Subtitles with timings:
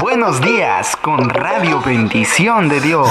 [0.00, 3.08] Buenos días con Radio Bendición de Dios.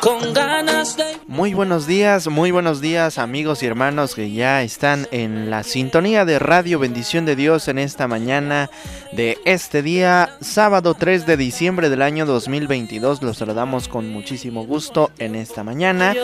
[0.00, 0.96] con ganas
[1.26, 6.24] Muy buenos días, muy buenos días amigos y hermanos que ya están en la sintonía
[6.24, 8.68] de Radio Bendición de Dios en esta mañana
[9.12, 13.22] de este día, sábado 3 de diciembre del año 2022.
[13.22, 16.14] Los saludamos con muchísimo gusto en esta mañana.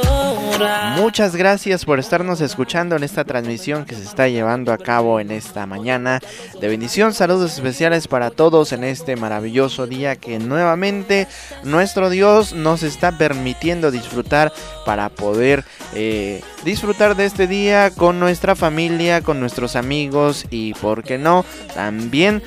[0.96, 5.30] Muchas gracias por estarnos escuchando en esta transmisión que se está llevando a cabo en
[5.30, 6.20] esta mañana
[6.60, 7.14] de bendición.
[7.14, 11.26] Saludos especiales para todos en este maravilloso día que nuevamente
[11.62, 14.52] nuestro Dios nos está permitiendo disfrutar
[14.84, 21.04] para poder eh, disfrutar de este día con nuestra familia, con nuestros amigos y, por
[21.04, 22.42] qué no, también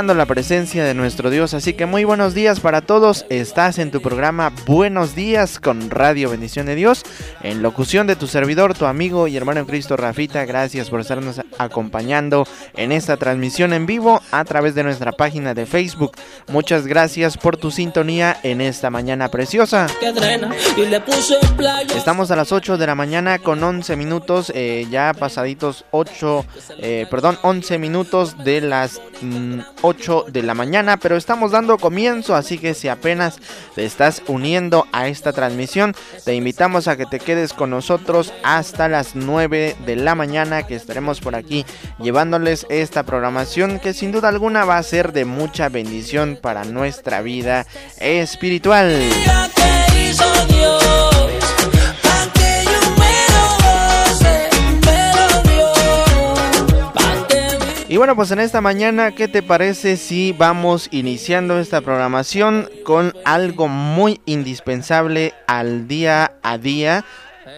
[0.00, 1.52] la presencia de nuestro Dios.
[1.52, 3.26] Así que muy buenos días para todos.
[3.28, 7.02] Estás en tu programa Buenos días con Radio Bendición de Dios.
[7.42, 10.46] En locución de tu servidor, tu amigo y hermano en Cristo Rafita.
[10.46, 15.66] Gracias por estarnos acompañando en esta transmisión en vivo a través de nuestra página de
[15.66, 16.12] Facebook.
[16.48, 19.86] Muchas gracias por tu sintonía en esta mañana preciosa.
[21.94, 26.46] Estamos a las 8 de la mañana con 11 minutos, eh, ya pasaditos 8,
[26.78, 28.98] eh, perdón, 11 minutos de las
[29.82, 33.38] 8 mm, de la mañana, pero estamos dando comienzo, así que si apenas
[33.74, 38.88] te estás uniendo a esta transmisión, te invitamos a que te quedes con nosotros hasta
[38.88, 41.64] las 9 de la mañana, que estaremos por aquí
[41.98, 47.22] llevándoles esta programación que sin duda alguna va a ser de mucha bendición para nuestra
[47.22, 47.66] vida
[47.98, 49.10] espiritual.
[57.90, 63.12] Y bueno, pues en esta mañana, ¿qué te parece si vamos iniciando esta programación con
[63.24, 67.04] algo muy indispensable al día a día?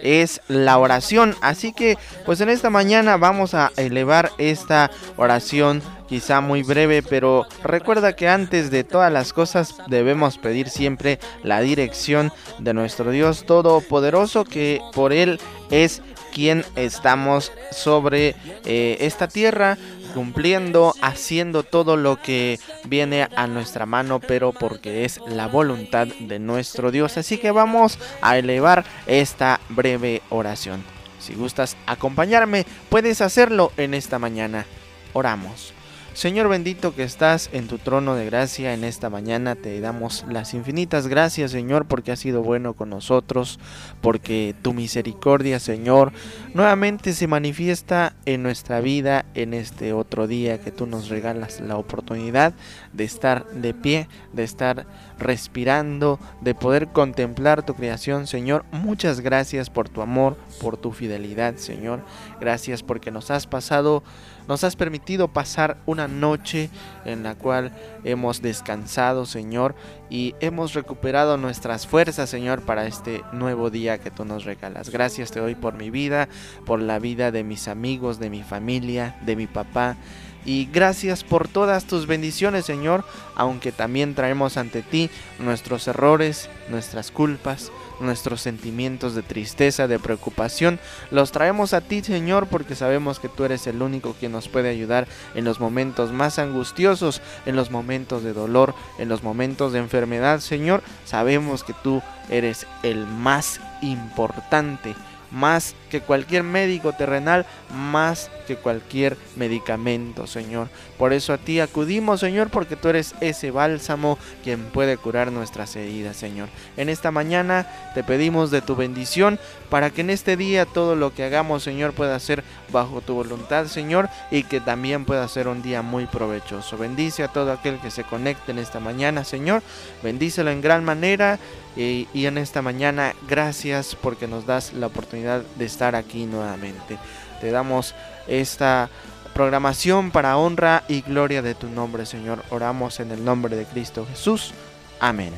[0.03, 1.37] es la oración.
[1.43, 7.47] Así que pues en esta mañana vamos a elevar esta oración quizá muy breve, pero
[7.63, 13.45] recuerda que antes de todas las cosas debemos pedir siempre la dirección de nuestro Dios
[13.45, 15.39] Todopoderoso, que por Él
[15.71, 18.35] es quien estamos sobre
[18.65, 19.77] eh, esta tierra
[20.14, 26.39] cumpliendo, haciendo todo lo que viene a nuestra mano, pero porque es la voluntad de
[26.39, 27.17] nuestro Dios.
[27.17, 30.84] Así que vamos a elevar esta breve oración.
[31.18, 34.67] Si gustas acompañarme, puedes hacerlo en esta mañana.
[35.12, 35.73] Oramos.
[36.14, 40.52] Señor bendito que estás en tu trono de gracia en esta mañana, te damos las
[40.52, 43.58] infinitas gracias Señor porque has sido bueno con nosotros,
[44.02, 46.12] porque tu misericordia Señor
[46.52, 51.78] nuevamente se manifiesta en nuestra vida en este otro día que tú nos regalas la
[51.78, 52.52] oportunidad
[52.92, 54.86] de estar de pie, de estar
[55.18, 58.67] respirando, de poder contemplar tu creación Señor.
[58.70, 62.05] Muchas gracias por tu amor, por tu fidelidad Señor.
[62.39, 64.02] Gracias porque nos has pasado
[64.48, 66.70] nos has permitido pasar una noche
[67.05, 67.73] en la cual
[68.05, 69.75] hemos descansado, Señor,
[70.11, 74.91] y hemos recuperado nuestras fuerzas, Señor, para este nuevo día que tú nos regalas.
[74.91, 76.29] Gracias te doy por mi vida,
[76.67, 79.97] por la vida de mis amigos, de mi familia, de mi papá.
[80.45, 83.05] Y gracias por todas tus bendiciones, Señor,
[83.36, 85.08] aunque también traemos ante ti
[85.39, 87.70] nuestros errores, nuestras culpas,
[88.01, 90.80] nuestros sentimientos de tristeza, de preocupación,
[91.13, 94.70] los traemos a ti, Señor, porque sabemos que tú eres el único que nos puede
[94.70, 99.79] ayudar en los momentos más angustiosos, en los momentos de dolor, en los momentos de
[99.79, 100.83] enfermedad, Señor.
[101.05, 104.95] Sabemos que tú eres el más importante
[105.33, 110.69] más que cualquier médico terrenal, más que cualquier medicamento, Señor.
[110.97, 115.77] Por eso a ti acudimos, Señor, porque tú eres ese bálsamo quien puede curar nuestras
[115.77, 116.48] heridas, Señor.
[116.79, 119.39] En esta mañana te pedimos de tu bendición
[119.69, 123.67] para que en este día todo lo que hagamos, Señor, pueda ser bajo tu voluntad,
[123.67, 126.79] Señor, y que también pueda ser un día muy provechoso.
[126.79, 129.62] Bendice a todo aquel que se conecte en esta mañana, Señor.
[130.03, 131.38] Bendícelo en gran manera.
[131.75, 136.99] Y, y, en esta mañana, gracias porque nos das la oportunidad de estar aquí nuevamente.
[137.40, 137.94] Te damos
[138.26, 138.88] esta
[139.34, 142.44] programación para honra y gloria de tu nombre, Señor.
[142.50, 144.52] Oramos en el nombre de Cristo Jesús.
[145.00, 145.32] Amén.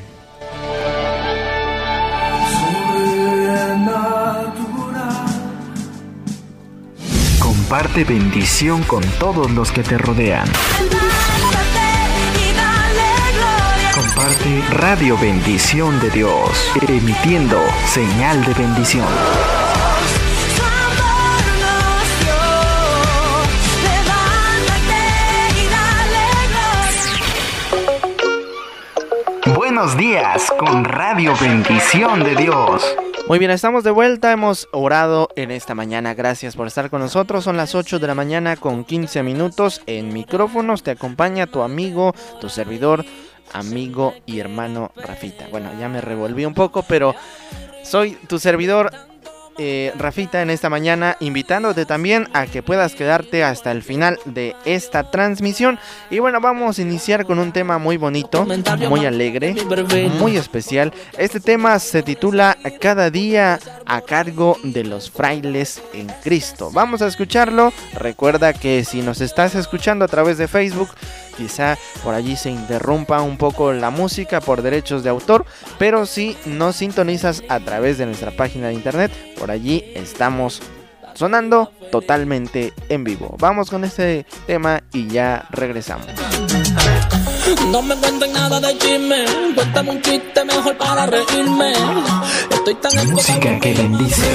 [7.41, 10.47] Comparte bendición con todos los que te rodean.
[13.95, 19.64] Comparte Radio Bendición de Dios, emitiendo señal de bendición.
[29.85, 32.97] Buenos días con Radio Bendición de Dios.
[33.29, 37.45] Muy bien, estamos de vuelta, hemos orado en esta mañana, gracias por estar con nosotros,
[37.45, 42.15] son las 8 de la mañana con 15 minutos, en micrófonos te acompaña tu amigo,
[42.41, 43.05] tu servidor,
[43.53, 45.49] amigo y hermano Rafita.
[45.51, 47.15] Bueno, ya me revolví un poco, pero
[47.83, 48.91] soy tu servidor
[49.59, 54.57] eh, Rafita en esta mañana, invitándote también a que puedas quedarte hasta el final de
[54.65, 55.79] esta transmisión.
[56.11, 58.47] Y bueno, vamos a iniciar con un tema muy bonito,
[58.89, 59.55] muy alegre,
[60.19, 60.93] muy especial.
[61.19, 66.71] Este tema se titula Cada día a cargo de los frailes en Cristo.
[66.73, 67.73] Vamos a escucharlo.
[67.95, 70.89] Recuerda que si nos estás escuchando a través de Facebook,
[71.37, 75.45] quizá por allí se interrumpa un poco la música por derechos de autor,
[75.79, 80.63] pero si nos sintonizas a través de nuestra página de internet, por allí estamos
[81.15, 83.37] sonando totalmente en vivo.
[83.39, 86.07] Vamos con este tema y ya regresamos.
[87.71, 91.73] No me cuenten nada de chisme, cuéntame un chiste mejor para reírme.
[92.51, 94.27] Estoy tan Música que bendice.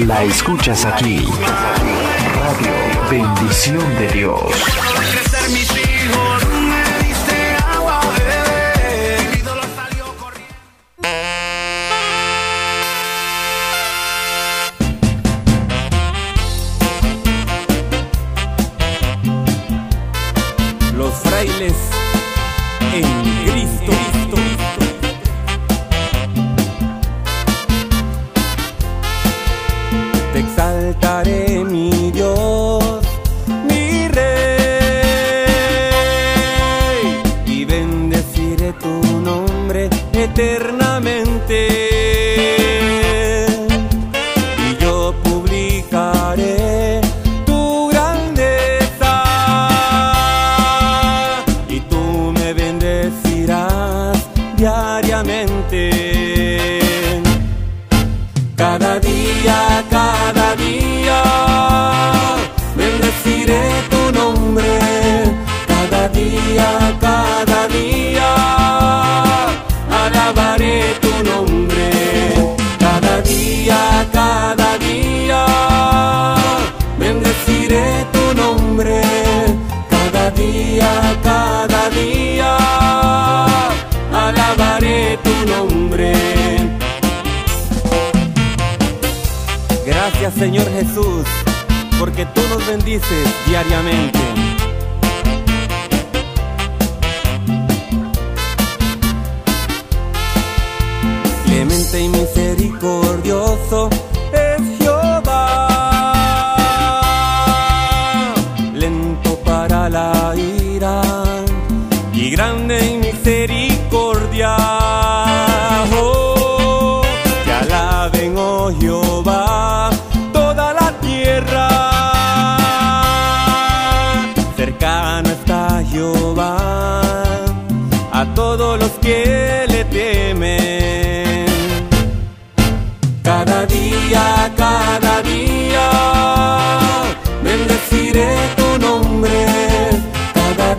[0.00, 1.24] La escuchas aquí.
[2.34, 4.40] Radio Bendición de Dios.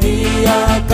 [0.06, 0.85] Día,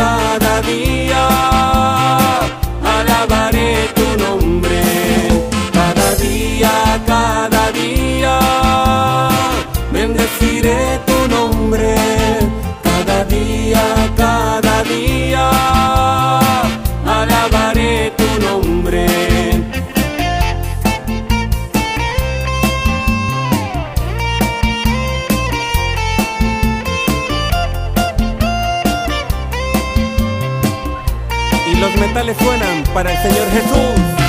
[32.36, 34.22] suenan para el Señor Jesús.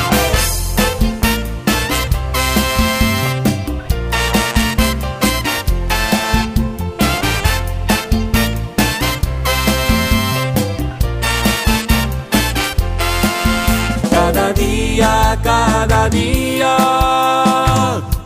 [14.11, 16.77] Cada día, cada día,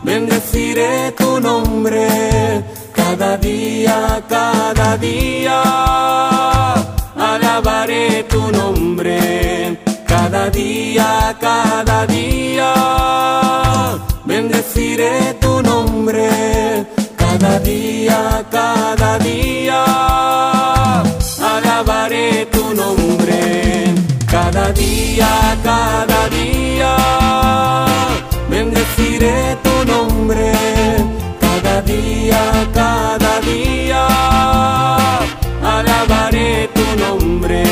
[0.03, 2.07] bendeciré tu nombre.
[2.93, 5.63] Cada día, cada día,
[7.57, 9.77] alabaré tu nombre.
[10.05, 12.71] Cada día, cada día,
[14.25, 16.29] bendeciré tu nombre.
[17.17, 19.83] Cada día, cada día,
[21.53, 23.95] alabaré tu nombre.
[24.29, 26.93] Cada día, cada día,
[28.49, 30.51] bendeciré tu nombre
[31.41, 32.41] cada día,
[32.73, 34.56] cada día.
[37.37, 37.63] Nombre.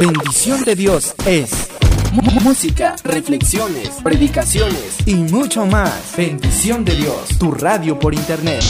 [0.00, 1.68] Bendición de Dios es
[2.42, 6.14] música, reflexiones, predicaciones y mucho más.
[6.16, 8.64] Bendición de Dios, tu radio por internet.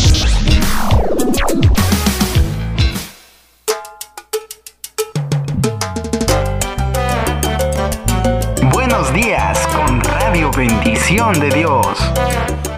[8.73, 11.87] Buenos días con Radio Bendición de Dios.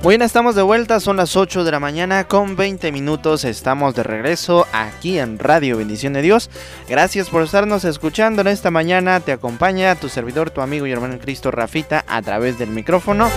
[0.03, 4.05] Bueno, estamos de vuelta, son las 8 de la mañana con 20 minutos, estamos de
[4.05, 6.51] regreso aquí en Radio Bendición de Dios.
[6.89, 11.15] Gracias por estarnos escuchando en esta mañana, te acompaña tu servidor, tu amigo y hermano
[11.15, 13.29] en Cristo Rafita a través del micrófono.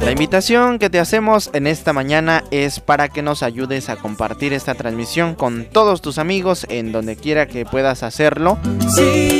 [0.00, 4.52] La invitación que te hacemos en esta mañana es para que nos ayudes a compartir
[4.52, 8.58] esta transmisión con todos tus amigos en donde quiera que puedas hacerlo,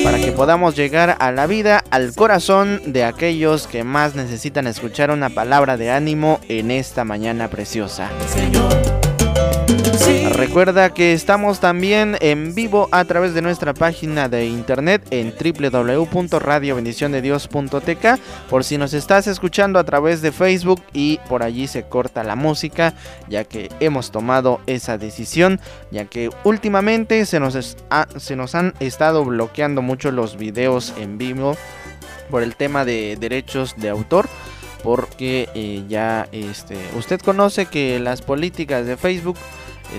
[0.04, 5.10] para que podamos llegar a la vida, al corazón de aquellos que más necesitan escuchar
[5.10, 8.10] una palabra de ánimo en esta mañana preciosa.
[10.34, 18.06] Recuerda que estamos también en vivo a través de nuestra página de internet en www.radiobendiciondedios.tk
[18.50, 22.36] por si nos estás escuchando a través de Facebook y por allí se corta la
[22.36, 22.94] música
[23.28, 27.76] ya que hemos tomado esa decisión ya que últimamente se nos,
[28.16, 31.56] se nos han estado bloqueando mucho los videos en vivo
[32.30, 34.28] por el tema de derechos de autor
[34.84, 39.38] porque eh, ya este usted conoce que las políticas de Facebook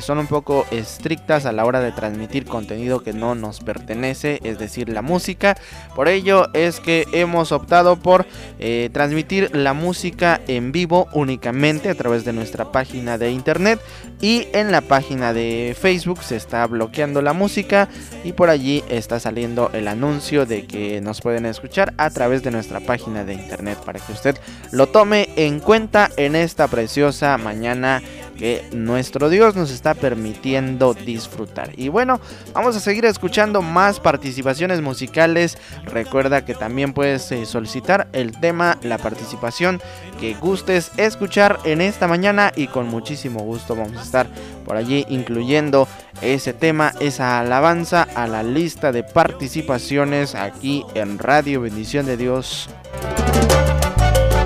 [0.01, 4.59] son un poco estrictas a la hora de transmitir contenido que no nos pertenece, es
[4.59, 5.57] decir, la música.
[5.95, 8.25] Por ello es que hemos optado por
[8.59, 13.79] eh, transmitir la música en vivo únicamente a través de nuestra página de internet
[14.21, 17.89] y en la página de Facebook se está bloqueando la música
[18.23, 22.51] y por allí está saliendo el anuncio de que nos pueden escuchar a través de
[22.51, 24.37] nuestra página de internet para que usted
[24.71, 28.01] lo tome en cuenta en esta preciosa mañana
[28.37, 31.71] que nuestro Dios nos está permitiendo disfrutar.
[31.77, 32.19] Y bueno,
[32.53, 35.57] vamos a seguir escuchando más participaciones musicales.
[35.85, 39.81] Recuerda que también puedes eh, solicitar el tema, la participación
[40.19, 44.27] que gustes escuchar en esta mañana y con muchísimo gusto vamos a estar
[44.65, 45.87] por allí incluyendo
[46.21, 52.69] ese tema, esa alabanza a la lista de participaciones aquí en Radio Bendición de Dios.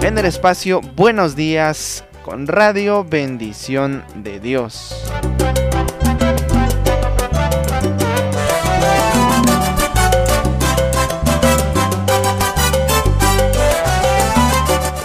[0.01, 4.95] En el espacio Buenos días Radio Bendición de Dios.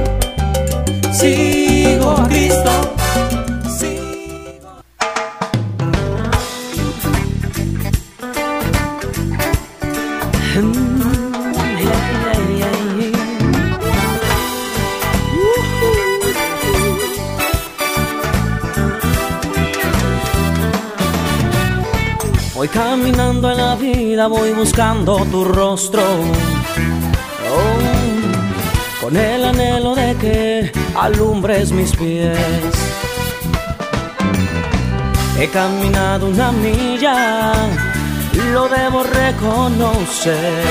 [1.12, 2.98] Sigo a Cristo.
[22.90, 26.02] Caminando en la vida, voy buscando tu rostro.
[27.52, 32.75] Oh, con el anhelo de que alumbres mis pies.
[35.38, 37.52] He caminado una milla,
[38.54, 40.64] lo debo reconocer.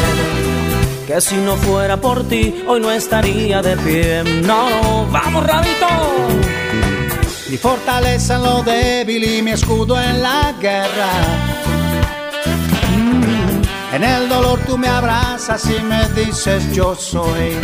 [1.06, 4.24] Que si no fuera por ti, hoy no estaría de pie.
[4.42, 5.88] No, vamos, rabito.
[7.50, 11.12] Mi fortaleza en lo débil y mi escudo en la guerra.
[13.98, 17.58] En el dolor tú me abrazas y me dices yo soy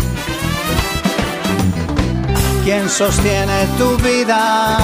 [2.63, 4.79] quien sostiene tu vida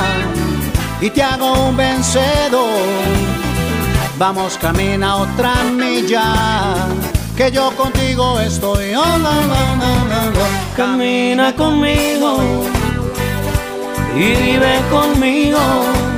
[1.01, 2.69] y te hago un vencedor.
[4.19, 6.85] Vamos, camina otra milla,
[7.35, 8.93] que yo contigo estoy.
[8.93, 9.03] Oh,
[10.77, 12.37] camina conmigo
[14.15, 16.08] y vive conmigo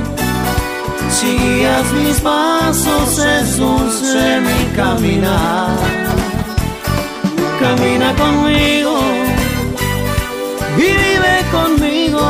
[1.12, 5.76] si guías mis pasos es dulce mi caminar.
[7.60, 8.96] Camina conmigo
[10.76, 12.26] y vive conmigo.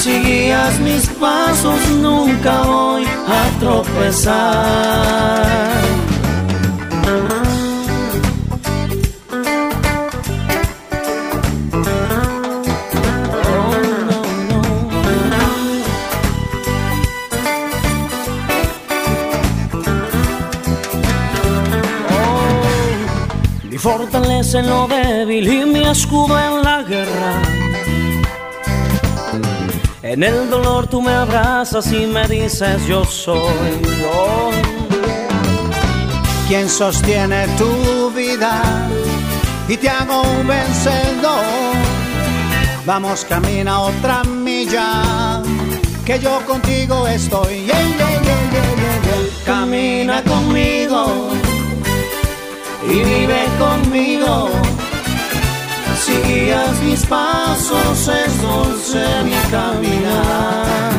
[0.00, 4.98] Si guías mis pasos nunca voy a tropezar.
[23.90, 27.32] Fortaleza en lo débil y mi escudo en la guerra.
[30.02, 34.50] En el dolor tú me abrazas y me dices yo soy yo.
[36.48, 38.62] Quien sostiene tu vida
[39.68, 41.74] y te hago un vencedor.
[42.84, 45.42] Vamos, camina otra milla,
[46.04, 47.66] que yo contigo estoy.
[49.46, 51.38] Camina conmigo
[52.90, 54.50] y vive conmigo.
[56.04, 60.92] Si guías mis pasos es dulce mi caminar.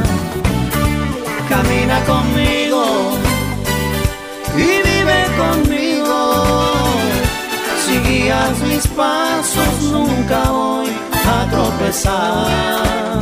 [1.48, 3.17] Camina conmigo
[4.55, 6.74] y vive conmigo.
[7.86, 10.89] Si guías mis pasos nunca voy
[11.27, 13.19] a tropezar.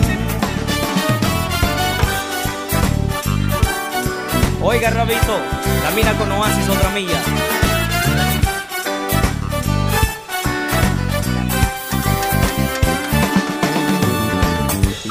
[4.61, 5.37] Oiga, Rabito,
[5.83, 7.66] camina con Oasis otra milla.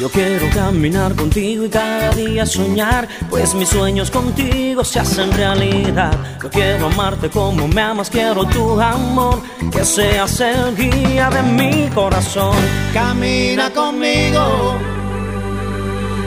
[0.06, 6.16] Yo quiero caminar contigo y cada día soñar, pues mis sueños contigo se hacen realidad.
[6.40, 11.88] Yo quiero amarte como me amas, quiero tu amor, que seas el guía de mi
[11.88, 12.54] corazón.
[12.94, 14.76] Camina conmigo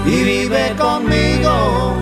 [0.06, 1.94] y vive conmigo.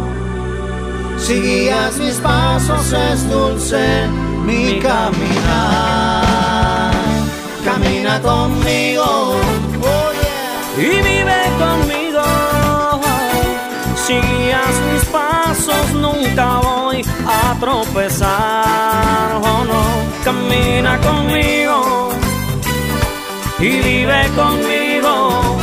[1.19, 4.07] Si guías mis pasos es dulce
[4.43, 6.11] mi caminar.
[7.63, 9.35] Camina conmigo
[10.75, 11.16] y vive conmigo.
[14.07, 19.35] Si guías mis pasos, nunca voy a tropezar.
[19.43, 19.83] Oh no,
[20.23, 22.11] camina conmigo
[23.59, 25.57] y vive conmigo.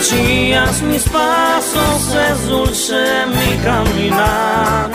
[0.00, 4.90] Si guías mis pasos, es dulce mi caminar.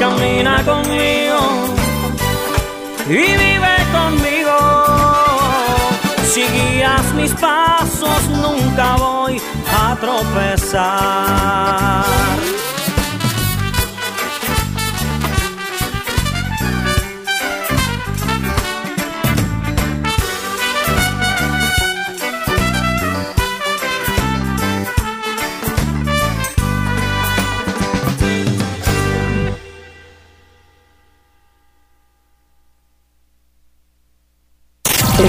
[0.00, 1.40] Camina conmigo
[3.08, 4.58] y vive conmigo.
[6.24, 9.40] Si guías mis pasos nunca voy
[10.02, 11.62] tropezar.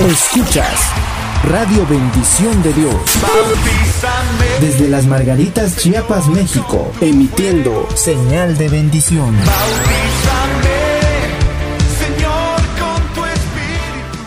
[0.10, 0.82] Escuchas
[1.44, 2.96] Radio Bendición de Dios.
[4.62, 6.90] Desde las Margaritas, Chiapas, México.
[7.02, 9.36] Emitiendo señal de bendición.
[12.00, 14.18] Señor, con tu espíritu.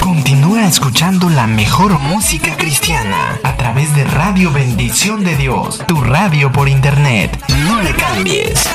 [0.00, 6.50] Continúa escuchando la mejor música cristiana a través de Radio Bendición de Dios, tu radio
[6.50, 7.38] por internet.
[7.66, 8.66] No le cambies.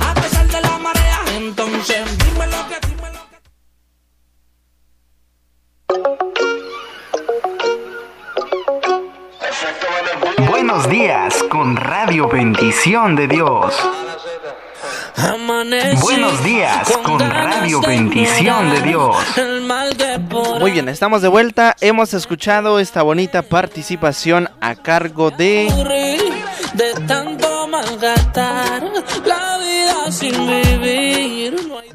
[0.00, 2.25] A pesar de la marea, entonces
[10.76, 13.74] Buenos días con Radio Bendición de Dios.
[15.16, 19.16] Amanecí Buenos días con Radio Bendición de Dios.
[20.60, 21.74] Muy bien, estamos de vuelta.
[21.80, 26.20] Hemos escuchado esta bonita participación a cargo de aburrir
[26.74, 28.82] de tanto malgastar
[29.24, 29.45] la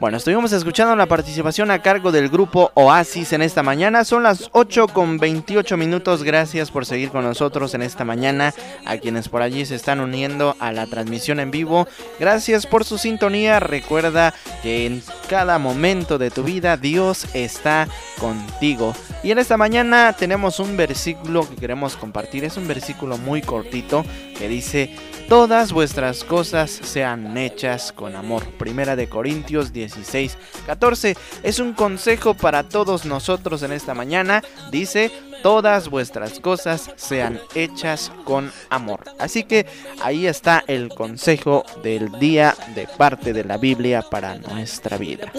[0.01, 4.03] Bueno, estuvimos escuchando la participación a cargo del grupo Oasis en esta mañana.
[4.03, 6.23] Son las 8 con 28 minutos.
[6.23, 8.53] Gracias por seguir con nosotros en esta mañana.
[8.85, 11.87] A quienes por allí se están uniendo a la transmisión en vivo.
[12.19, 13.59] Gracias por su sintonía.
[13.59, 17.87] Recuerda que en cada momento de tu vida Dios está
[18.19, 18.95] contigo.
[19.23, 22.43] Y en esta mañana tenemos un versículo que queremos compartir.
[22.43, 24.03] Es un versículo muy cortito
[24.37, 24.95] que dice
[25.31, 28.43] todas vuestras cosas sean hechas con amor.
[28.57, 31.15] Primera de Corintios 16, 14.
[31.41, 34.43] Es un consejo para todos nosotros en esta mañana.
[34.71, 35.09] Dice,
[35.41, 39.05] todas vuestras cosas sean hechas con amor.
[39.19, 39.65] Así que
[40.01, 45.31] ahí está el consejo del día de parte de la Biblia para nuestra vida.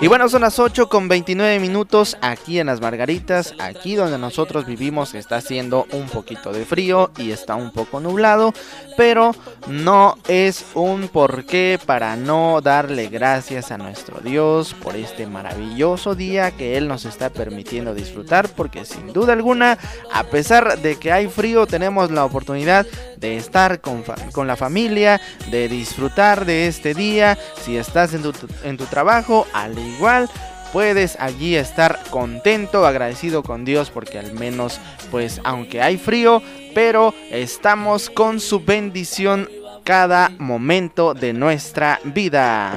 [0.00, 4.66] y bueno, son las 8 con 29 minutos aquí en las Margaritas, aquí donde nosotros
[4.66, 8.52] vivimos está haciendo un poquito de frío y está un poco nublado,
[8.96, 9.34] pero
[9.68, 16.50] no es un porqué para no darle gracias a nuestro Dios por este maravilloso día
[16.50, 19.78] que Él nos está permitiendo disfrutar, porque sin duda alguna,
[20.12, 25.20] a pesar de que hay frío, tenemos la oportunidad de estar con, con la familia,
[25.50, 27.38] de disfrutar de este día.
[27.62, 28.32] Si estás en tu,
[28.64, 30.28] en tu trabajo, al igual
[30.72, 36.42] puedes allí estar contento, agradecido con Dios porque al menos pues aunque hay frío,
[36.74, 39.48] pero estamos con su bendición
[39.84, 42.72] cada momento de nuestra vida.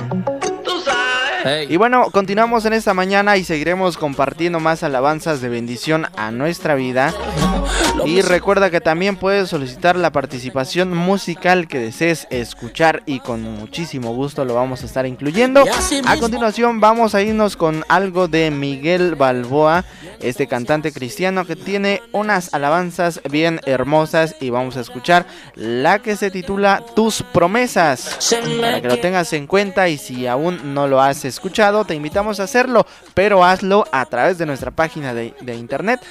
[1.70, 6.76] Y bueno, continuamos en esta mañana y seguiremos compartiendo más alabanzas de bendición a nuestra
[6.76, 7.14] vida.
[8.06, 14.14] Y recuerda que también puedes solicitar la participación musical que desees escuchar y con muchísimo
[14.14, 15.64] gusto lo vamos a estar incluyendo.
[16.06, 19.86] A continuación vamos a irnos con algo de Miguel Balboa,
[20.20, 26.16] este cantante cristiano que tiene unas alabanzas bien hermosas y vamos a escuchar la que
[26.16, 28.18] se titula Tus promesas.
[28.62, 32.40] Para que lo tengas en cuenta y si aún no lo has escuchado, te invitamos
[32.40, 36.02] a hacerlo, pero hazlo a través de nuestra página de, de internet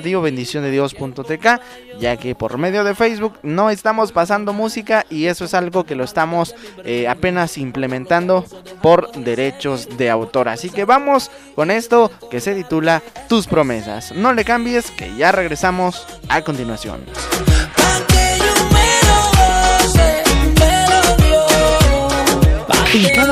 [0.00, 1.60] www.radiobendiciondedios.tk,
[1.98, 5.94] ya que por medio de Facebook no estamos pasando música y eso es algo que
[5.94, 8.44] lo estamos eh, apenas implementando
[8.82, 10.48] por derechos de autor.
[10.48, 14.12] Así que vamos con esto que se titula Tus promesas.
[14.12, 17.00] No le cambies, que ya regresamos a continuación.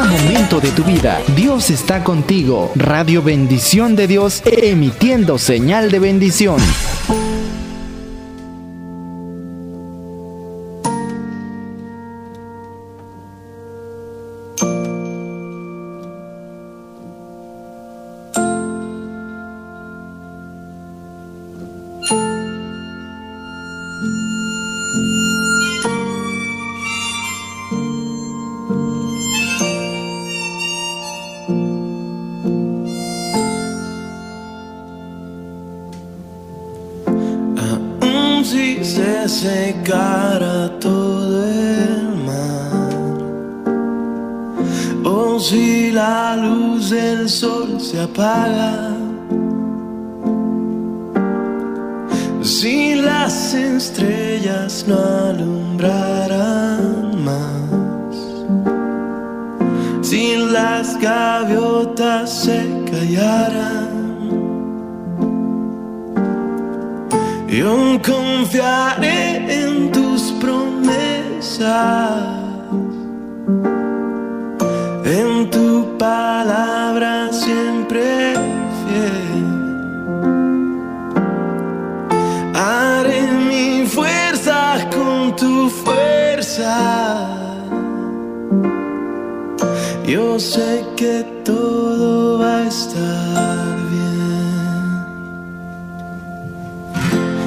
[0.09, 2.73] Momento de tu vida, Dios está contigo.
[2.75, 6.59] Radio Bendición de Dios, emitiendo señal de bendición.
[75.09, 78.35] En tu palabra siempre
[78.81, 79.45] fiel.
[82.55, 87.27] Haré mi fuerza con tu fuerza.
[90.07, 94.89] Yo sé que todo va a estar bien.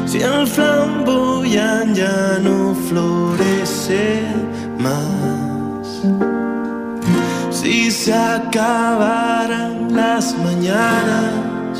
[0.08, 3.21] Si el flamboyán ya no florece
[8.52, 11.80] acabaran las mañanas,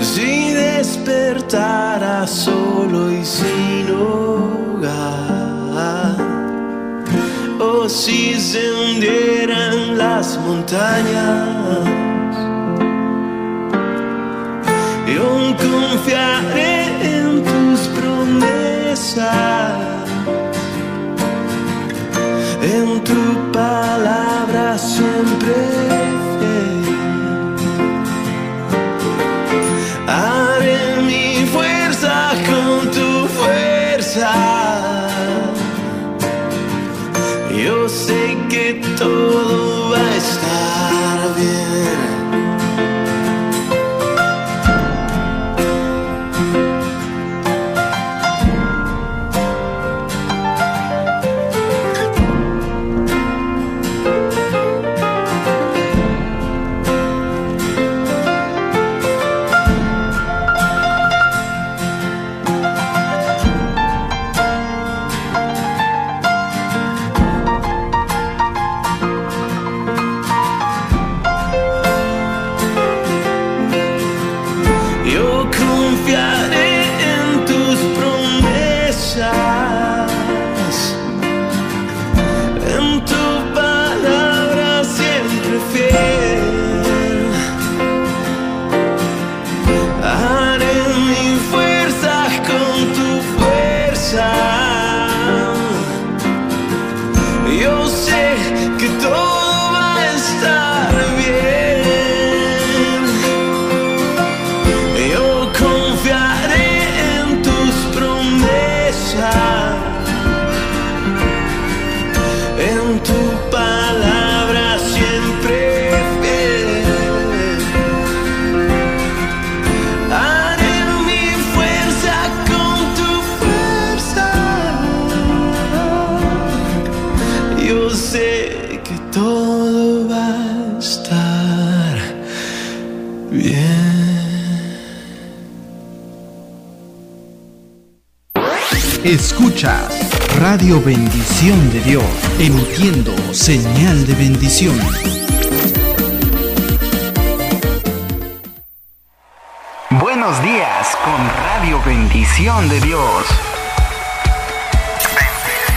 [0.00, 4.96] si despertara solo y sin hogar,
[7.60, 11.48] o si se hundieran las montañas.
[15.14, 16.74] Yo confiaré
[17.18, 19.63] en tus promesas,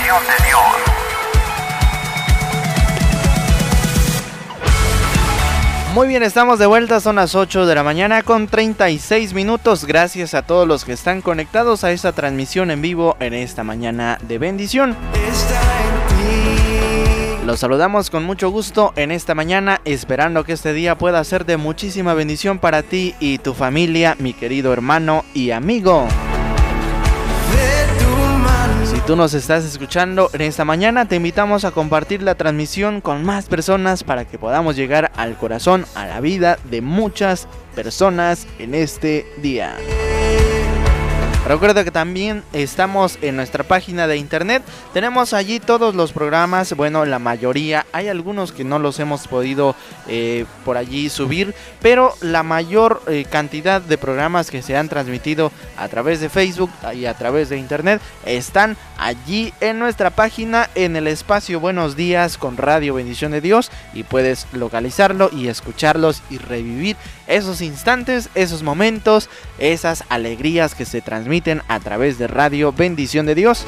[0.08, 0.62] Bendición de Dios.
[5.93, 9.84] Muy bien, estamos de vuelta, son las 8 de la mañana con 36 minutos.
[9.86, 14.17] Gracias a todos los que están conectados a esta transmisión en vivo en esta mañana
[14.22, 14.96] de bendición.
[17.46, 21.58] Los saludamos con mucho gusto en esta mañana, esperando que este día pueda ser de
[21.58, 26.08] muchísima bendición para ti y tu familia, mi querido hermano y amigo
[29.08, 33.46] tú nos estás escuchando en esta mañana, te invitamos a compartir la transmisión con más
[33.46, 39.26] personas para que podamos llegar al corazón, a la vida de muchas personas en este
[39.41, 39.78] día.
[41.48, 44.64] Recuerda que también estamos en nuestra página de internet.
[44.94, 47.86] Tenemos allí todos los programas, bueno, la mayoría.
[47.94, 49.74] Hay algunos que no los hemos podido
[50.10, 55.54] eh, por allí subir, pero la mayor eh, cantidad de programas que se han transmitido
[55.78, 60.98] a través de Facebook y a través de internet están allí en nuestra página en
[60.98, 66.40] el espacio Buenos Días con Radio Bendición de Dios y puedes localizarlo y escucharlos y
[66.40, 69.30] revivir esos instantes, esos momentos,
[69.60, 71.37] esas alegrías que se transmiten
[71.67, 73.63] a través de Radio Bendición de Dios.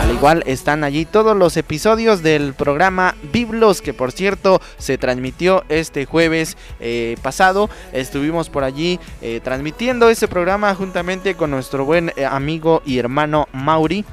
[0.00, 5.62] Al igual están allí todos los episodios del programa Biblos, que por cierto se transmitió
[5.68, 7.68] este jueves eh, pasado.
[7.92, 13.48] Estuvimos por allí eh, transmitiendo ese programa juntamente con nuestro buen eh, amigo y hermano
[13.52, 14.06] Mauri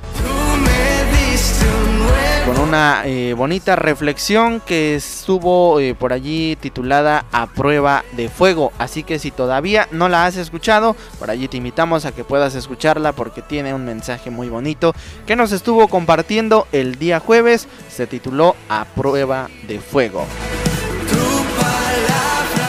[2.48, 8.72] con una eh, bonita reflexión que estuvo eh, por allí titulada A prueba de fuego.
[8.78, 12.56] Así que si todavía no la has escuchado, por allí te invitamos a que puedas
[12.56, 14.94] escucharla porque tiene un mensaje muy bonito
[15.26, 17.68] que nos estuvo compartiendo el día jueves.
[17.90, 20.26] Se tituló A prueba de fuego.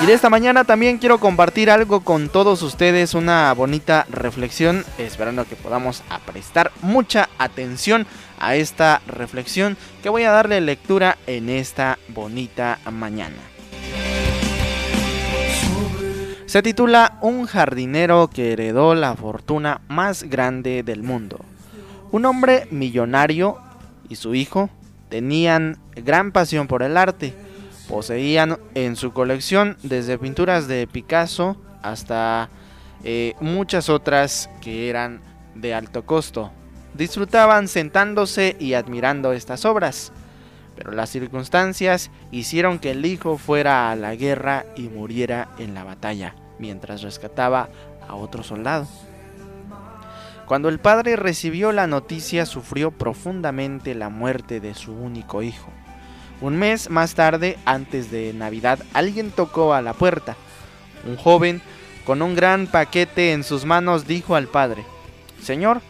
[0.01, 5.45] Y de esta mañana también quiero compartir algo con todos ustedes, una bonita reflexión, esperando
[5.45, 8.07] que podamos prestar mucha atención
[8.39, 13.37] a esta reflexión que voy a darle lectura en esta bonita mañana.
[16.47, 21.41] Se titula Un jardinero que heredó la fortuna más grande del mundo.
[22.13, 23.59] Un hombre millonario
[24.09, 24.71] y su hijo
[25.09, 27.35] tenían gran pasión por el arte.
[27.89, 32.51] Poseían en su colección desde pinturas de Picasso hasta
[33.03, 35.21] eh, muchas otras que eran
[35.55, 36.53] de alto costo
[36.99, 40.13] disfrutaban sentándose y admirando estas obras.
[40.77, 45.85] Pero las circunstancias hicieron que el hijo fuera a la guerra y muriera en la
[45.85, 47.69] batalla, mientras rescataba
[48.07, 48.87] a otro soldado.
[50.47, 55.71] Cuando el padre recibió la noticia sufrió profundamente la muerte de su único hijo.
[56.41, 60.37] Un mes más tarde, antes de Navidad, alguien tocó a la puerta.
[61.05, 61.61] Un joven,
[62.05, 64.85] con un gran paquete en sus manos, dijo al padre,
[65.43, 65.81] Señor,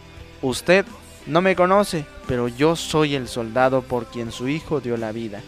[0.41, 0.85] usted
[1.27, 5.41] no me conoce, pero yo soy el soldado por quien su hijo dio la vida.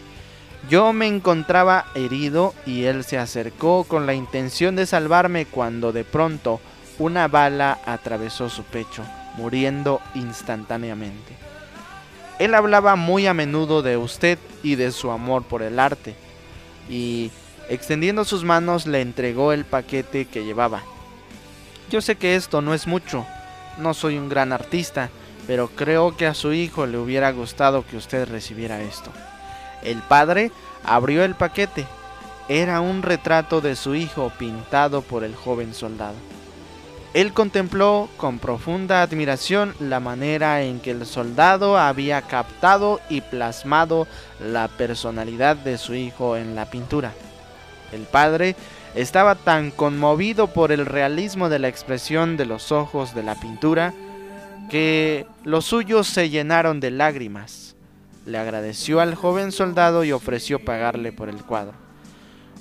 [0.70, 6.04] Yo me encontraba herido y él se acercó con la intención de salvarme cuando de
[6.04, 6.60] pronto
[6.98, 9.02] una bala atravesó su pecho,
[9.36, 11.34] muriendo instantáneamente.
[12.38, 16.14] Él hablaba muy a menudo de usted y de su amor por el arte,
[16.88, 17.30] y
[17.68, 20.82] extendiendo sus manos le entregó el paquete que llevaba.
[21.90, 23.26] Yo sé que esto no es mucho,
[23.78, 25.10] no soy un gran artista,
[25.46, 29.10] pero creo que a su hijo le hubiera gustado que usted recibiera esto.
[29.82, 30.52] El padre
[30.84, 31.86] abrió el paquete.
[32.48, 36.14] Era un retrato de su hijo pintado por el joven soldado.
[37.14, 44.06] Él contempló con profunda admiración la manera en que el soldado había captado y plasmado
[44.40, 47.12] la personalidad de su hijo en la pintura.
[47.92, 48.56] El padre
[48.94, 53.92] estaba tan conmovido por el realismo de la expresión de los ojos de la pintura
[54.70, 57.76] que los suyos se llenaron de lágrimas.
[58.24, 61.74] Le agradeció al joven soldado y ofreció pagarle por el cuadro.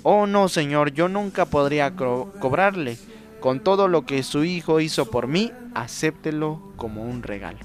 [0.03, 2.97] Oh no, señor, yo nunca podría cobrarle.
[3.41, 7.57] Con todo lo que su hijo hizo por mí, acéptelo como un regalo.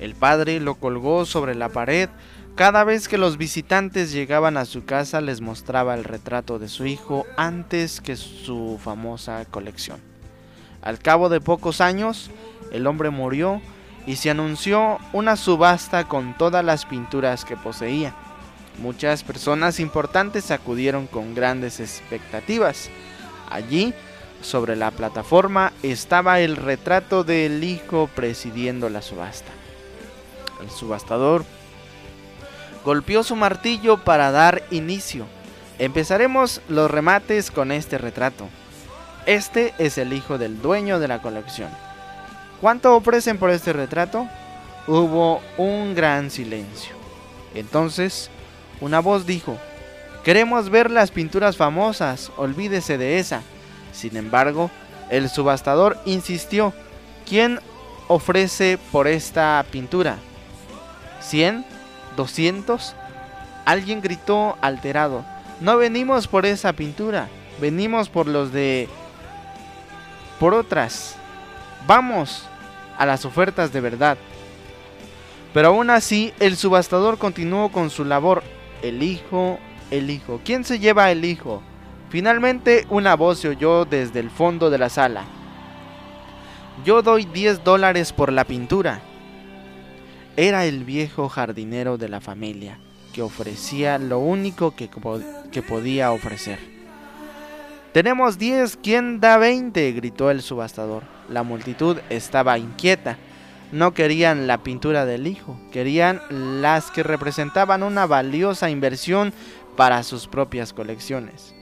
[0.00, 2.10] El padre lo colgó sobre la pared.
[2.56, 6.86] Cada vez que los visitantes llegaban a su casa les mostraba el retrato de su
[6.86, 10.00] hijo antes que su famosa colección.
[10.82, 12.30] Al cabo de pocos años,
[12.72, 13.62] el hombre murió
[14.06, 18.14] y se anunció una subasta con todas las pinturas que poseía.
[18.78, 22.90] Muchas personas importantes acudieron con grandes expectativas.
[23.50, 23.94] Allí
[24.46, 29.50] sobre la plataforma estaba el retrato del hijo presidiendo la subasta.
[30.62, 31.44] El subastador
[32.84, 35.26] golpeó su martillo para dar inicio.
[35.78, 38.48] Empezaremos los remates con este retrato.
[39.26, 41.68] Este es el hijo del dueño de la colección.
[42.60, 44.28] ¿Cuánto ofrecen por este retrato?
[44.86, 46.94] Hubo un gran silencio.
[47.54, 48.30] Entonces,
[48.80, 49.58] una voz dijo,
[50.22, 53.42] queremos ver las pinturas famosas, olvídese de esa.
[53.96, 54.70] Sin embargo,
[55.08, 56.74] el subastador insistió,
[57.26, 57.60] ¿quién
[58.08, 60.18] ofrece por esta pintura?
[61.22, 61.64] ¿100?
[62.14, 62.92] ¿200?
[63.64, 65.24] Alguien gritó alterado,
[65.60, 67.28] no venimos por esa pintura,
[67.58, 68.86] venimos por los de...
[70.38, 71.16] por otras.
[71.86, 72.46] Vamos
[72.98, 74.18] a las ofertas de verdad.
[75.54, 78.42] Pero aún así, el subastador continuó con su labor.
[78.82, 79.58] El hijo,
[79.90, 80.38] el hijo.
[80.44, 81.62] ¿Quién se lleva el hijo?
[82.08, 85.24] Finalmente una voz se oyó desde el fondo de la sala.
[86.84, 89.00] Yo doy 10 dólares por la pintura.
[90.36, 92.78] Era el viejo jardinero de la familia,
[93.12, 94.88] que ofrecía lo único que,
[95.50, 96.58] que podía ofrecer.
[97.92, 99.92] Tenemos 10, ¿quién da 20?
[99.92, 101.02] gritó el subastador.
[101.30, 103.16] La multitud estaba inquieta.
[103.72, 106.20] No querían la pintura del hijo, querían
[106.60, 109.32] las que representaban una valiosa inversión
[109.76, 111.55] para sus propias colecciones.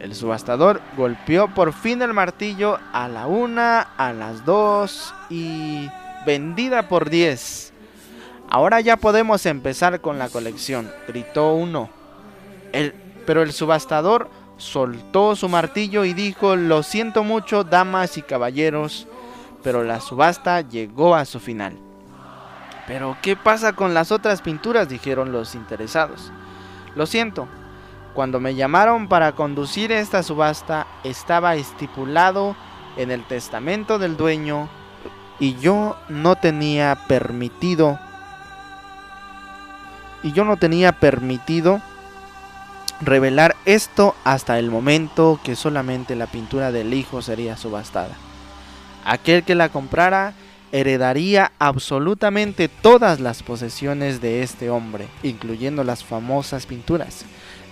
[0.00, 5.90] El subastador golpeó por fin el martillo a la una, a las dos y
[6.24, 7.74] vendida por diez.
[8.48, 11.90] Ahora ya podemos empezar con la colección, gritó uno.
[13.26, 19.06] Pero el subastador soltó su martillo y dijo, lo siento mucho, damas y caballeros,
[19.62, 21.78] pero la subasta llegó a su final.
[22.86, 24.88] Pero, ¿qué pasa con las otras pinturas?
[24.88, 26.32] dijeron los interesados.
[26.96, 27.46] Lo siento,
[28.20, 32.54] cuando me llamaron para conducir esta subasta estaba estipulado
[32.98, 34.68] en el testamento del dueño
[35.38, 37.98] y yo no tenía permitido
[40.22, 41.80] y yo no tenía permitido
[43.00, 48.18] revelar esto hasta el momento que solamente la pintura del hijo sería subastada.
[49.06, 50.34] Aquel que la comprara
[50.72, 57.24] heredaría absolutamente todas las posesiones de este hombre, incluyendo las famosas pinturas.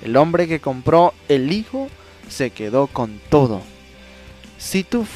[0.02, 1.88] El hombre que compró el hijo
[2.28, 3.60] se quedó con todo.
[4.58, 5.06] Si tú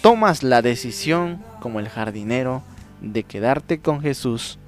[0.00, 2.62] tomas la decisión, como el jardinero,
[3.00, 4.58] de quedarte con Jesús,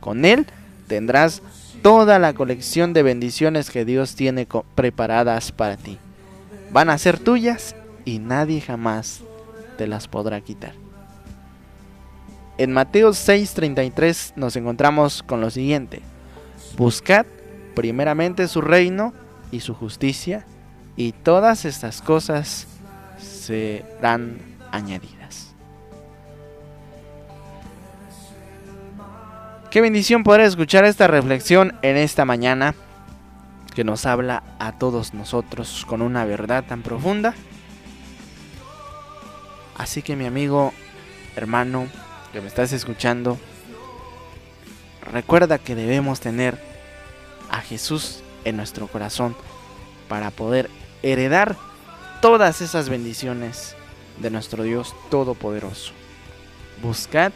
[0.00, 0.46] con Él
[0.86, 1.42] tendrás
[1.82, 5.98] toda la colección de bendiciones que Dios tiene preparadas para ti.
[6.72, 9.20] Van a ser tuyas y nadie jamás
[9.78, 10.74] te las podrá quitar.
[12.56, 16.02] En Mateo 6:33 nos encontramos con lo siguiente.
[16.76, 17.26] Buscad
[17.74, 19.12] primeramente su reino
[19.50, 20.46] y su justicia
[20.96, 22.66] y todas estas cosas
[23.18, 24.38] serán
[24.70, 25.54] añadidas.
[29.70, 32.74] Qué bendición poder escuchar esta reflexión en esta mañana
[33.74, 37.34] que nos habla a todos nosotros con una verdad tan profunda.
[39.76, 40.72] Así que mi amigo,
[41.34, 41.88] hermano,
[42.32, 43.36] que me estás escuchando,
[45.12, 46.73] recuerda que debemos tener
[47.54, 49.36] a Jesús en nuestro corazón
[50.08, 50.68] para poder
[51.02, 51.56] heredar
[52.20, 53.76] todas esas bendiciones
[54.18, 55.92] de nuestro Dios Todopoderoso.
[56.82, 57.32] Buscad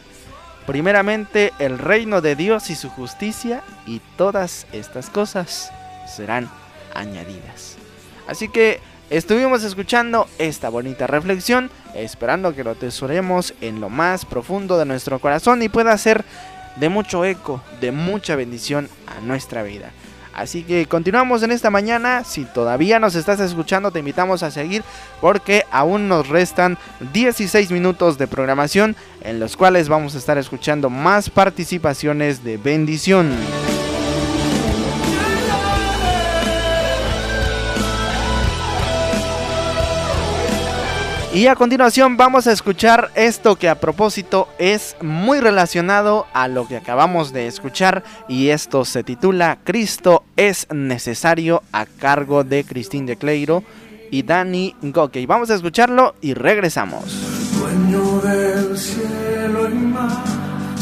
[0.67, 5.71] primeramente el reino de Dios y su justicia y todas estas cosas
[6.07, 6.51] serán
[6.95, 7.77] añadidas.
[8.27, 8.81] Así que
[9.11, 15.21] estuvimos escuchando esta bonita reflexión, esperando que lo atesoremos en lo más profundo de nuestro
[15.21, 16.25] corazón y pueda ser
[16.77, 19.93] de mucho eco, de mucha bendición a nuestra vida.
[20.39, 22.23] Así que continuamos en esta mañana.
[22.23, 24.85] Si todavía nos estás escuchando, te invitamos a seguir
[25.21, 26.79] porque aún nos restan
[27.13, 33.33] 16 minutos de programación en los cuales vamos a estar escuchando más participaciones de bendición.
[41.39, 46.67] Y a continuación vamos a escuchar esto que a propósito es muy relacionado a lo
[46.67, 53.07] que acabamos de escuchar y esto se titula Cristo es necesario a cargo de Cristín
[53.07, 53.63] de Cleiro
[54.11, 55.27] y Dani Gokey.
[55.27, 57.05] Vamos a escucharlo y regresamos.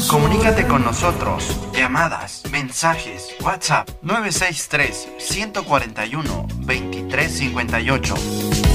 [0.09, 1.55] Comunícate con nosotros.
[1.71, 8.66] Llamadas, mensajes, WhatsApp 963 141 2358.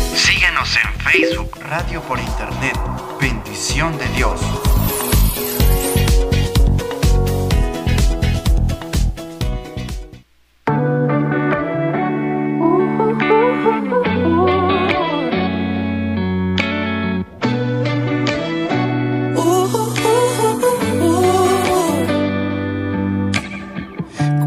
[0.55, 2.79] En Facebook, Radio por Internet,
[3.19, 4.41] Bendición de Dios.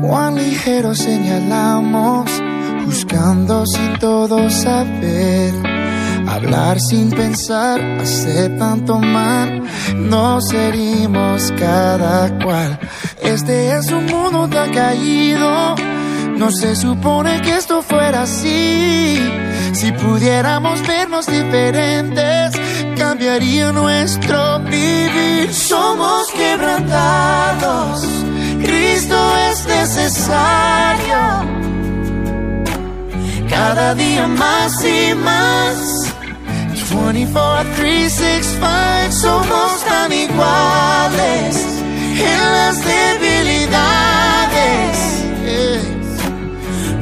[0.01, 2.29] Cuán ligero señalamos,
[2.85, 5.74] buscando sin todo saber
[6.45, 9.63] Hablar sin pensar, aceptan tomar,
[9.95, 12.79] nos herimos cada cual.
[13.19, 15.75] Este es un mundo tan caído,
[16.37, 19.19] no se supone que esto fuera así.
[19.73, 22.51] Si pudiéramos vernos diferentes,
[22.95, 25.51] cambiaría nuestro vivir.
[25.51, 28.05] Somos quebrantados,
[28.63, 29.17] Cristo
[29.49, 31.17] es necesario.
[33.49, 36.04] Cada día más y más.
[37.03, 41.55] 24, 365 somos tan iguales
[42.17, 44.97] en las debilidades.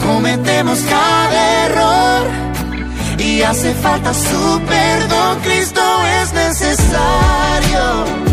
[0.05, 2.27] Cometemos cada error
[3.17, 5.39] y hace falta su perdón.
[5.43, 5.81] Cristo
[6.21, 8.32] es necesario.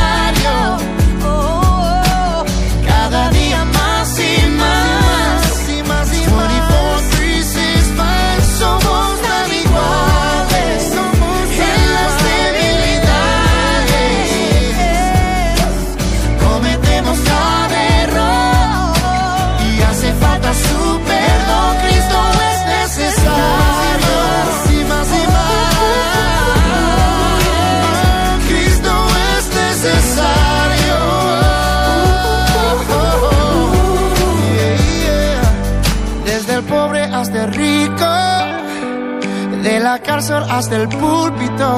[40.29, 41.77] Hasta el púlpito.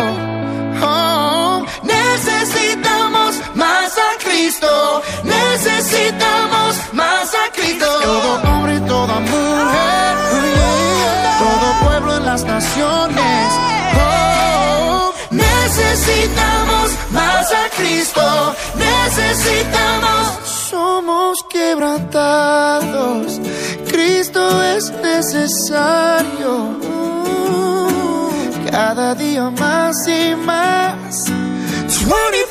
[0.82, 5.02] Oh, Necesitamos más a Cristo.
[5.24, 7.86] Necesitamos más a Cristo.
[8.04, 10.18] todo hombre y toda mujer,
[11.40, 13.54] todo pueblo en las naciones.
[13.98, 18.56] Oh, Necesitamos más a Cristo.
[18.76, 20.28] Necesitamos.
[20.70, 23.40] somos quebrantados,
[23.90, 26.83] Cristo es necesario.
[28.74, 31.26] Cada día más y más.
[31.30, 32.43] 24,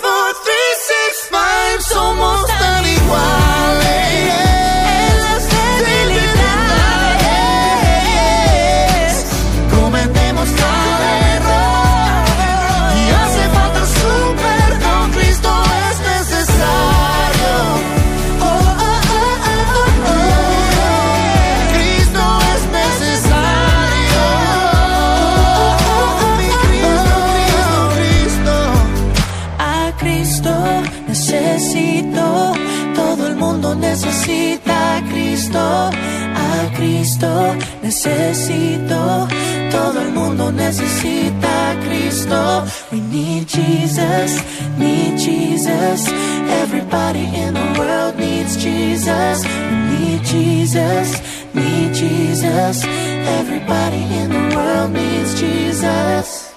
[40.73, 42.64] necesita Cristo.
[42.91, 44.43] We need Jesus,
[44.79, 46.09] need Jesus.
[46.62, 49.45] Everybody in the world needs Jesus.
[49.45, 51.20] We need Jesus,
[51.53, 52.85] need Jesus.
[53.39, 56.55] Everybody in the world needs Jesus.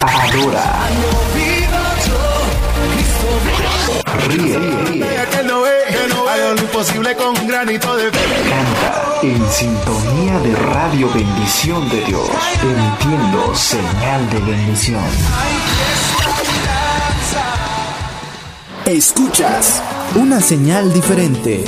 [0.00, 0.84] Adora.
[4.28, 8.13] Ríe, ríe, que no ve, que no ve lo imposible con un granito de canta
[9.24, 12.28] en sintonía de Radio Bendición de Dios,
[12.62, 15.02] emitiendo señal de bendición.
[18.84, 19.82] Escuchas
[20.14, 21.64] una señal diferente.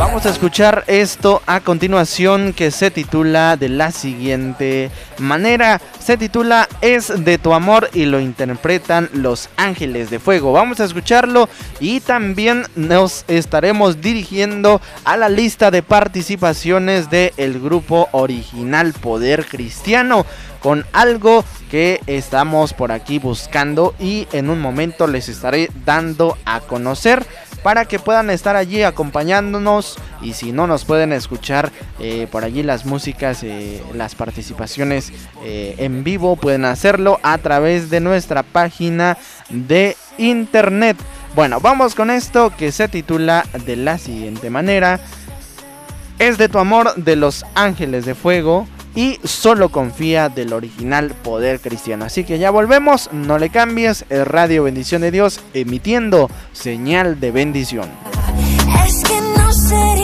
[0.00, 5.80] Vamos a escuchar esto a continuación que se titula de la siguiente manera.
[6.00, 10.52] Se titula Es de tu amor y lo interpretan Los Ángeles de Fuego.
[10.52, 11.48] Vamos a escucharlo
[11.78, 20.26] y también nos estaremos dirigiendo a la lista de participaciones del grupo original Poder Cristiano
[20.60, 26.60] con algo que estamos por aquí buscando y en un momento les estaré dando a
[26.60, 27.26] conocer
[27.62, 31.70] para que puedan estar allí acompañándonos y si no nos pueden escuchar
[32.00, 35.12] eh, por allí las músicas, eh, las participaciones
[35.44, 39.16] eh, en vivo pueden hacerlo a través de nuestra página
[39.48, 40.96] de internet.
[41.34, 45.00] Bueno, vamos con esto que se titula de la siguiente manera.
[46.22, 51.58] Es de tu amor de los ángeles de fuego y solo confía del original poder
[51.58, 52.04] cristiano.
[52.04, 57.90] Así que ya volvemos, no le cambies, Radio Bendición de Dios emitiendo señal de bendición.
[58.86, 60.01] Es que no sería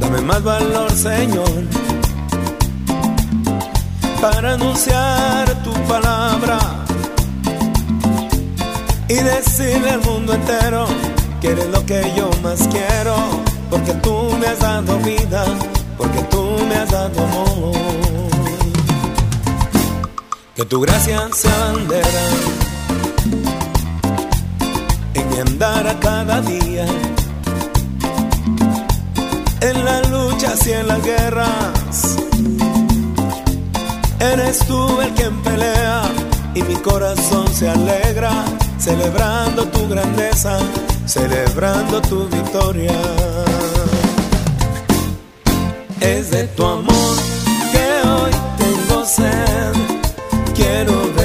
[0.00, 1.64] Dame más valor, Señor,
[4.18, 6.58] para anunciar tu palabra
[9.06, 10.86] y decirle al mundo entero
[11.42, 13.16] que eres lo que yo más quiero,
[13.68, 15.44] porque tú me has dado vida,
[15.98, 17.74] porque tú me has dado amor.
[20.56, 22.67] Que tu gracia sea bandera
[25.38, 26.86] en mi andar a cada día.
[29.60, 32.16] En las luchas y en las guerras,
[34.18, 36.02] eres tú el quien pelea
[36.54, 38.32] y mi corazón se alegra,
[38.78, 40.58] celebrando tu grandeza,
[41.06, 42.98] celebrando tu victoria.
[46.00, 47.16] Es de tu amor
[47.72, 49.72] que hoy tengo sed,
[50.54, 51.17] quiero beber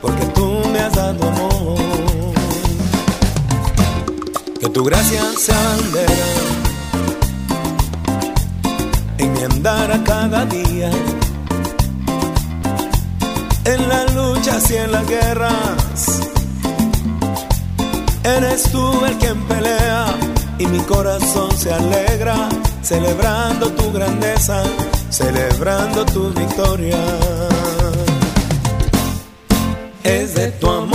[0.00, 1.78] porque tú me has dado amor.
[4.58, 6.14] Que tu gracia sea bandera
[9.18, 10.90] en mi andar cada día.
[13.64, 16.20] En las luchas y en las guerras,
[18.24, 20.06] eres tú el quien pelea
[20.58, 22.48] y mi corazón se alegra,
[22.82, 24.62] celebrando tu grandeza,
[25.10, 26.96] celebrando tu victoria.
[30.12, 30.91] Es de tu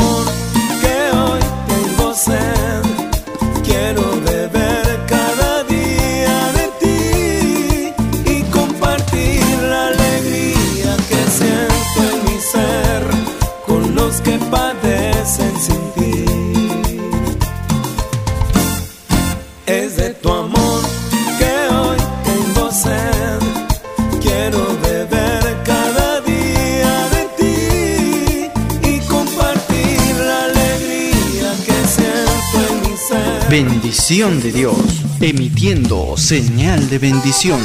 [34.09, 37.59] De Dios, emitiendo señal de bendición.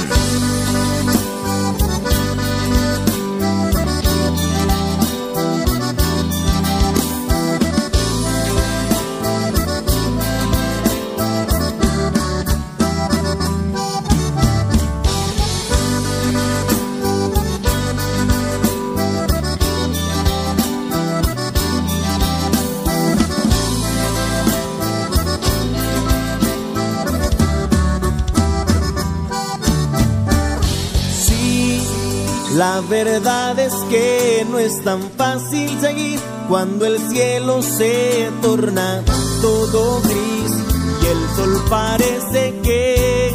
[32.92, 39.02] Verdad es que no es tan fácil seguir cuando el cielo se torna
[39.40, 40.52] todo gris
[41.00, 43.34] y el sol parece que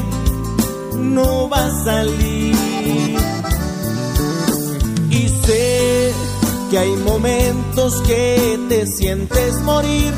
[0.99, 3.17] no va a salir.
[5.09, 6.13] Y sé
[6.69, 10.13] que hay momentos que te sientes morir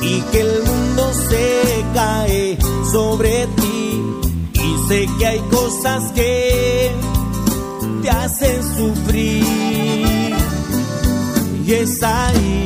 [0.00, 2.58] y que el mundo se cae
[2.92, 4.02] sobre ti.
[4.52, 6.53] Y sé que hay cosas que
[8.22, 9.44] hacen sufrir.
[11.66, 12.64] Y es ahí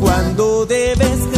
[0.00, 1.33] cuando debes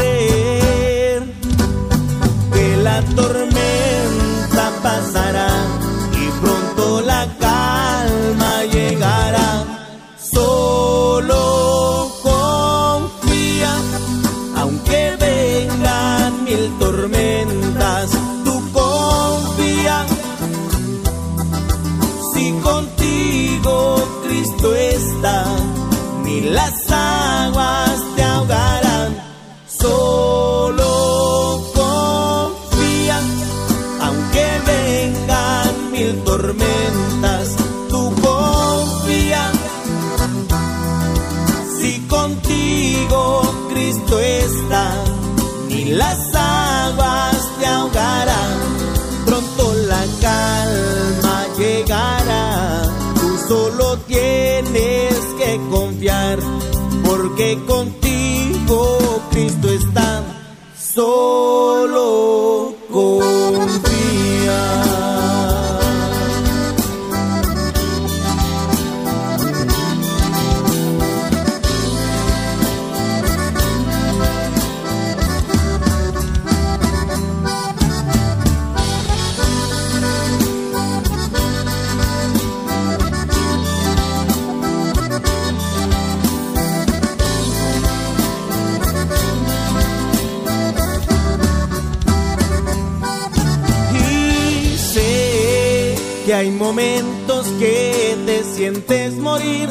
[97.58, 99.68] que te sientes morir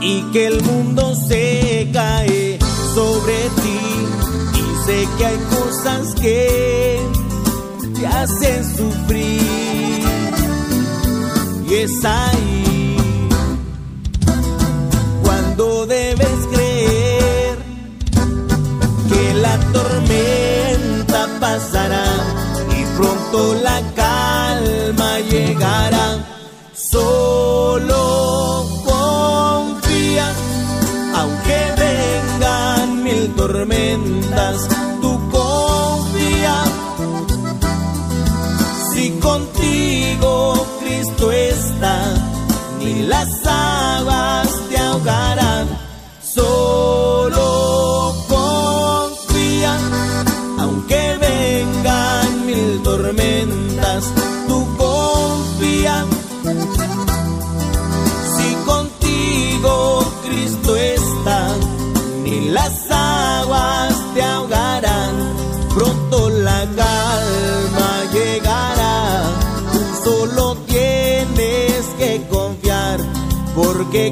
[0.00, 2.58] y que el mundo se cae
[2.94, 3.80] sobre ti.
[4.54, 7.00] Y sé que hay cosas que
[7.94, 9.42] te hacen sufrir.
[11.68, 12.96] Y es ahí
[15.22, 17.58] cuando debes creer
[19.10, 22.06] que la tormenta pasará
[22.70, 26.37] y pronto la calma llegará.
[26.90, 30.32] Solo confía,
[31.16, 34.66] aunque vengan mil tormentas,
[35.02, 36.64] tú confía.
[38.90, 42.14] Si contigo Cristo está,
[42.78, 45.68] ni las aguas te ahogarán.
[46.22, 46.77] Solo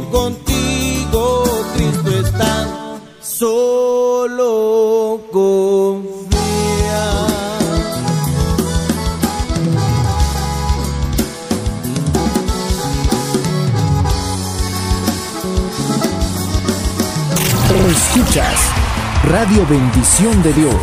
[0.05, 1.45] contigo
[1.75, 3.01] Cristo está.
[3.21, 6.37] Solo confía.
[17.91, 18.61] Escuchas
[19.25, 20.75] Radio Bendición de Dios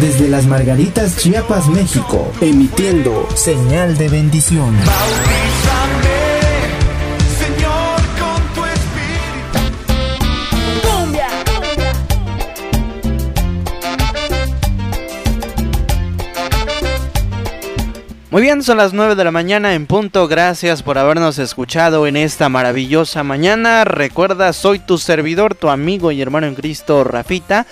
[0.00, 4.76] desde las Margaritas, Chiapas, México, emitiendo señal de bendición.
[18.36, 20.28] Muy bien, son las 9 de la mañana en punto.
[20.28, 23.86] Gracias por habernos escuchado en esta maravillosa mañana.
[23.86, 27.66] Recuerda, soy tu servidor, tu amigo y hermano en Cristo, Rafita.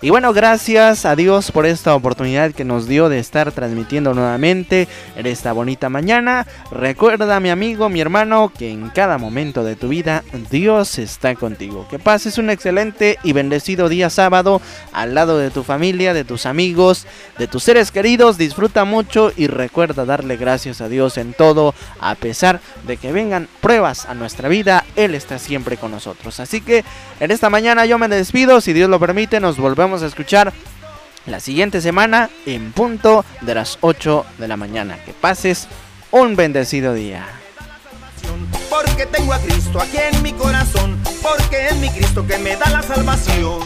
[0.00, 4.86] Y bueno, gracias a Dios por esta oportunidad que nos dio de estar transmitiendo nuevamente
[5.16, 6.46] en esta bonita mañana.
[6.70, 10.22] Recuerda, mi amigo, mi hermano, que en cada momento de tu vida
[10.52, 11.88] Dios está contigo.
[11.90, 16.46] Que pases un excelente y bendecido día sábado al lado de tu familia, de tus
[16.46, 18.38] amigos, de tus seres queridos.
[18.38, 23.48] Disfruta mucho y recuerda darle gracias a Dios en todo, a pesar de que vengan
[23.60, 24.84] pruebas a nuestra vida.
[24.94, 26.38] Él está siempre con nosotros.
[26.38, 26.84] Así que
[27.18, 28.60] en esta mañana yo me despido.
[28.60, 30.52] Si Dios lo permite, nos volvemos a escuchar
[31.26, 34.98] la siguiente semana en punto de las 8 de la mañana.
[35.04, 35.66] Que pases
[36.10, 37.26] un bendecido día.
[38.68, 42.68] Porque tengo a Cristo aquí en mi corazón, porque es mi Cristo que me da
[42.70, 43.60] la salvación.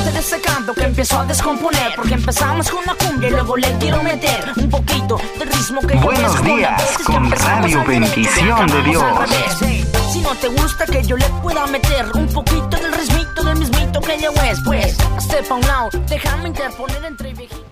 [0.00, 3.54] Parte de ese canto que empezó a descomponer Porque empezamos con una cumbia y luego
[3.58, 8.82] le quiero meter Un poquito de ritmo que Buenos días, Es con Radio Bendición de
[8.82, 9.04] Dios.
[10.10, 14.00] Si no te gusta que yo le pueda meter Un poquito del ritmito del mismito
[14.00, 17.69] que es Pues, step on now, déjame interponer entre viejitos